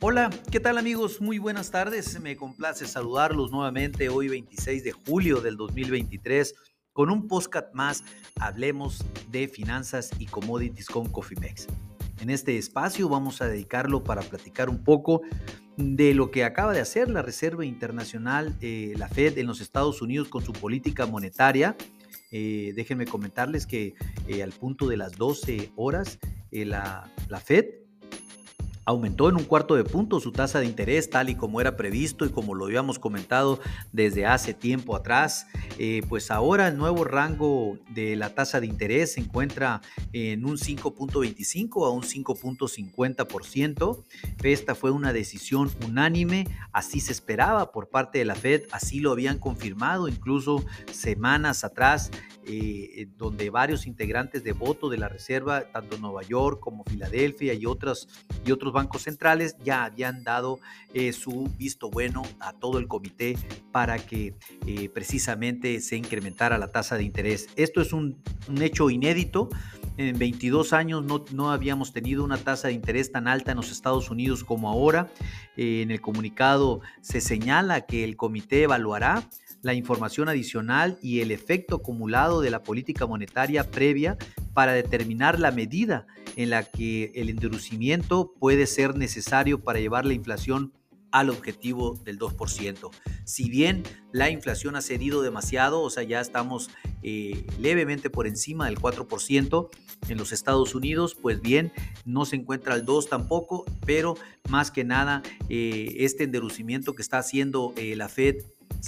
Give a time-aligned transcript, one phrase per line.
[0.00, 1.20] Hola, ¿qué tal amigos?
[1.20, 2.20] Muy buenas tardes.
[2.20, 6.54] Me complace saludarlos nuevamente hoy 26 de julio del 2023
[6.92, 8.04] con un podcast más.
[8.38, 11.66] Hablemos de finanzas y commodities con Cofimex.
[12.20, 15.22] En este espacio vamos a dedicarlo para platicar un poco
[15.76, 20.00] de lo que acaba de hacer la Reserva Internacional, eh, la Fed en los Estados
[20.00, 21.76] Unidos con su política monetaria.
[22.30, 23.94] Eh, déjenme comentarles que
[24.28, 26.20] eh, al punto de las 12 horas
[26.52, 27.77] la, la Fed
[28.88, 32.24] aumentó en un cuarto de punto su tasa de interés tal y como era previsto
[32.24, 33.60] y como lo habíamos comentado
[33.92, 35.46] desde hace tiempo atrás.
[35.78, 39.82] Eh, pues ahora el nuevo rango de la tasa de interés se encuentra
[40.14, 44.04] en un 5.25 a un 5.50%.
[44.42, 49.12] Esta fue una decisión unánime, así se esperaba por parte de la Fed, así lo
[49.12, 52.10] habían confirmado incluso semanas atrás
[52.50, 57.66] eh, donde varios integrantes de voto de la Reserva, tanto Nueva York como Filadelfia y,
[57.66, 58.08] otros
[58.46, 60.60] y otros bancos centrales, ya habían dado
[60.94, 63.36] eh, su visto bueno a todo el comité
[63.72, 64.34] para que
[64.66, 67.48] eh, precisamente se incrementara la tasa de interés.
[67.56, 69.48] Esto es un, un hecho inédito.
[69.96, 73.72] En 22 años no, no, habíamos tenido una tasa de interés tan alta en los
[73.72, 75.08] Estados Unidos como ahora.
[75.56, 79.28] en el comunicado se señala que el comité evaluará
[79.62, 84.16] la información adicional y el efecto acumulado de la política monetaria previa
[84.54, 90.14] para determinar la medida en la que el endurecimiento puede ser necesario para llevar la
[90.14, 90.72] inflación
[91.10, 92.90] al objetivo del 2%.
[93.24, 96.70] Si bien la inflación ha cedido demasiado, o sea, ya estamos
[97.02, 99.68] eh, levemente por encima del 4%
[100.08, 101.72] en los Estados Unidos, pues bien,
[102.04, 104.16] no se encuentra al 2 tampoco, pero
[104.48, 108.36] más que nada, eh, este endurecimiento que está haciendo eh, la Fed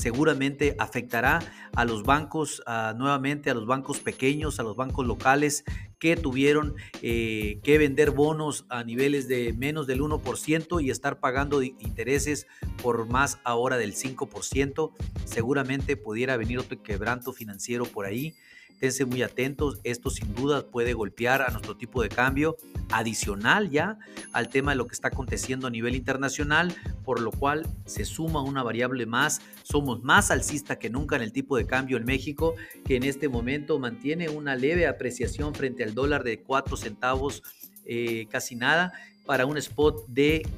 [0.00, 1.40] seguramente afectará
[1.76, 2.62] a los bancos,
[2.96, 5.64] nuevamente a los bancos pequeños, a los bancos locales
[5.98, 11.62] que tuvieron eh, que vender bonos a niveles de menos del 1% y estar pagando
[11.62, 12.46] intereses
[12.82, 14.92] por más ahora del 5%.
[15.26, 18.34] Seguramente pudiera venir otro quebranto financiero por ahí.
[18.80, 22.56] Esténse muy atentos, esto sin duda puede golpear a nuestro tipo de cambio
[22.90, 23.98] adicional ya
[24.32, 26.74] al tema de lo que está aconteciendo a nivel internacional,
[27.04, 29.42] por lo cual se suma una variable más.
[29.64, 32.54] Somos más alcista que nunca en el tipo de cambio en México,
[32.86, 37.42] que en este momento mantiene una leve apreciación frente al dólar de 4 centavos,
[37.84, 38.94] eh, casi nada,
[39.26, 40.48] para un spot de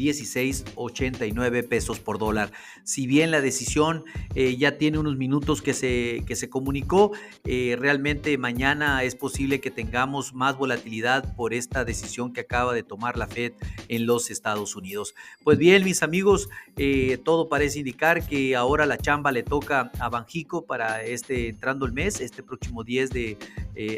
[0.00, 2.50] 16.89 pesos por dólar.
[2.84, 7.12] Si bien la decisión eh, ya tiene unos minutos que se, que se comunicó,
[7.44, 12.82] eh, realmente mañana es posible que tengamos más volatilidad por esta decisión que acaba de
[12.82, 13.52] tomar la Fed
[13.88, 15.14] en los Estados Unidos.
[15.44, 20.08] Pues bien, mis amigos, eh, todo parece indicar que ahora la chamba le toca a
[20.08, 23.38] Banjico para este entrando el mes, este próximo 10 de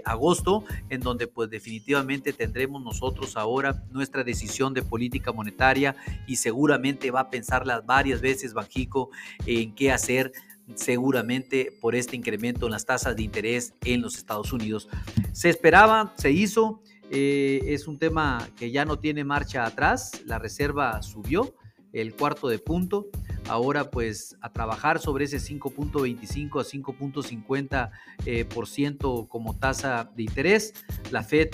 [0.04, 5.91] agosto, en donde pues definitivamente tendremos nosotros ahora nuestra decisión de política monetaria
[6.26, 9.10] y seguramente va a pensarlas varias veces Banjico
[9.46, 10.32] en qué hacer
[10.74, 14.88] seguramente por este incremento en las tasas de interés en los Estados Unidos.
[15.32, 16.80] Se esperaba, se hizo,
[17.10, 21.54] eh, es un tema que ya no tiene marcha atrás, la reserva subió
[21.92, 23.08] el cuarto de punto,
[23.48, 27.90] ahora pues a trabajar sobre ese 5.25 a 5.50
[28.24, 30.72] eh, por ciento como tasa de interés.
[31.10, 31.50] La Fed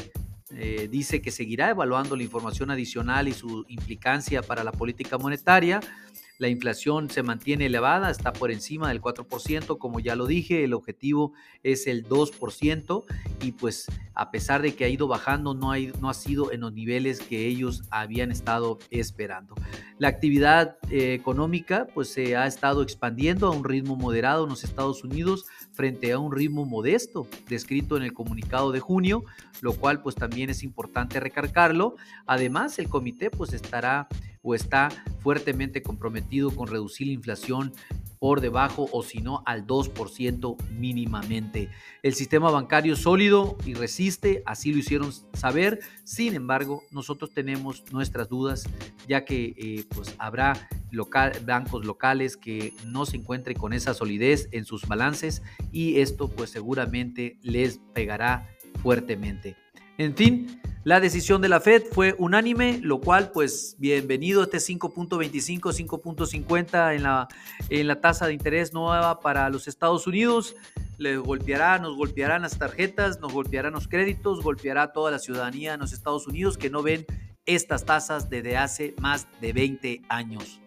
[0.56, 5.80] eh, dice que seguirá evaluando la información adicional y su implicancia para la política monetaria.
[6.38, 10.72] La inflación se mantiene elevada, está por encima del 4%, como ya lo dije, el
[10.72, 11.32] objetivo
[11.64, 13.04] es el 2%
[13.42, 17.20] y pues a pesar de que ha ido bajando, no, ha sido en los niveles
[17.20, 19.56] que ellos habían estado esperando.
[19.98, 24.62] La actividad eh, económica pues se ha estado expandiendo a un ritmo moderado en los
[24.62, 29.24] Estados Unidos frente a un ritmo modesto descrito en el comunicado de junio,
[29.60, 31.96] lo cual pues también es importante recargarlo.
[32.26, 34.08] Además, el comité pues estará
[34.42, 34.88] o está
[35.20, 37.72] fuertemente comprometido con reducir la inflación
[38.18, 41.70] por debajo o si no al 2% mínimamente.
[42.02, 45.80] El sistema bancario sólido y resiste, así lo hicieron saber.
[46.04, 48.68] Sin embargo, nosotros tenemos nuestras dudas
[49.06, 50.68] ya que eh, pues habrá
[51.44, 56.50] bancos locales que no se encuentren con esa solidez en sus balances y esto pues
[56.50, 58.48] seguramente les pegará
[58.82, 59.56] fuertemente.
[59.98, 65.60] En fin, la decisión de la Fed fue unánime, lo cual, pues, bienvenido este 5.25,
[65.60, 67.28] 5.50 en la,
[67.68, 70.54] en la tasa de interés nueva para los Estados Unidos.
[70.96, 75.74] Les golpeará, nos golpearán las tarjetas, nos golpearán los créditos, golpeará a toda la ciudadanía
[75.74, 77.06] en los Estados Unidos que no ven
[77.44, 80.60] estas tasas desde hace más de 20 años.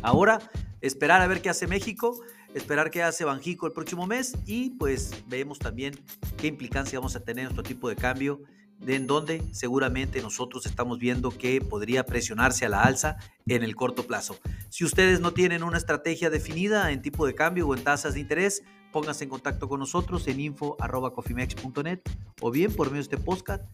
[0.00, 0.38] Ahora,
[0.80, 2.18] esperar a ver qué hace México
[2.54, 5.94] esperar qué hace Banjico el próximo mes y pues vemos también
[6.36, 8.40] qué implicancia vamos a tener en nuestro tipo de cambio
[8.86, 13.16] en donde seguramente nosotros estamos viendo que podría presionarse a la alza
[13.46, 14.38] en el corto plazo.
[14.68, 18.20] Si ustedes no tienen una estrategia definida en tipo de cambio o en tasas de
[18.20, 22.00] interés, pónganse en contacto con nosotros en info.cofimex.net
[22.40, 23.64] o bien por medio de este podcast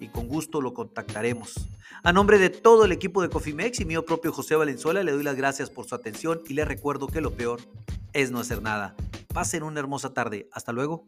[0.00, 1.54] y con gusto lo contactaremos.
[2.02, 5.22] A nombre de todo el equipo de Cofimex y mío propio José Valenzuela, le doy
[5.22, 7.60] las gracias por su atención y les recuerdo que lo peor
[8.12, 8.96] es no hacer nada.
[9.32, 10.48] Pasen una hermosa tarde.
[10.52, 11.04] Hasta luego.